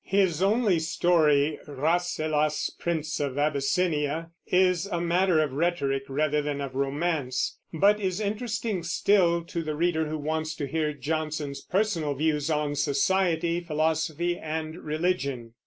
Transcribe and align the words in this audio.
His 0.03 0.41
only 0.41 0.79
story, 0.79 1.59
Rasselas, 1.67 2.71
Prince 2.79 3.19
of 3.19 3.37
Abyssinia, 3.37 4.31
is 4.47 4.87
a 4.87 4.99
matter 4.99 5.39
of 5.39 5.53
rhetoric 5.53 6.05
rather 6.07 6.41
than 6.41 6.59
of 6.59 6.73
romance, 6.73 7.59
but 7.71 7.99
is 7.99 8.19
interesting 8.19 8.81
still 8.81 9.43
to 9.43 9.61
the 9.61 9.75
reader 9.75 10.07
who 10.07 10.17
wants 10.17 10.55
to 10.55 10.65
hear 10.65 10.91
Johnson's 10.93 11.61
personal 11.61 12.15
views 12.15 12.49
of 12.49 12.79
society, 12.79 13.59
philosophy, 13.61 14.39
and 14.39 14.75
religion. 14.77 15.53